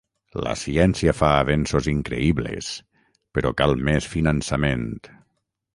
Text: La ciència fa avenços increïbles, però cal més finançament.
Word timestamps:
La 0.45 0.53
ciència 0.61 1.13
fa 1.17 1.29
avenços 1.41 1.89
increïbles, 1.93 2.73
però 3.39 3.55
cal 3.61 3.79
més 3.91 4.13
finançament. 4.15 4.91